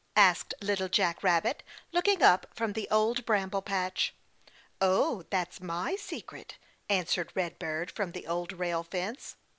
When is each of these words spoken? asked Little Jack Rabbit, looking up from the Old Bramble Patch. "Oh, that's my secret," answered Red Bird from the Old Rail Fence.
asked 0.15 0.55
Little 0.61 0.89
Jack 0.89 1.21
Rabbit, 1.21 1.61
looking 1.91 2.23
up 2.23 2.47
from 2.55 2.73
the 2.73 2.89
Old 2.89 3.23
Bramble 3.23 3.61
Patch. 3.61 4.15
"Oh, 4.81 5.25
that's 5.29 5.61
my 5.61 5.95
secret," 5.95 6.57
answered 6.89 7.31
Red 7.35 7.59
Bird 7.59 7.91
from 7.91 8.13
the 8.13 8.25
Old 8.25 8.51
Rail 8.51 8.81
Fence. 8.81 9.35